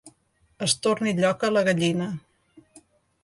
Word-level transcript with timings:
Es 0.67 0.73
torni 0.85 1.11
lloca 1.19 1.51
la 1.53 1.63
gallina. 1.69 2.07